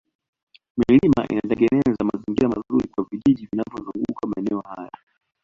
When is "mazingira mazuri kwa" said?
2.13-3.05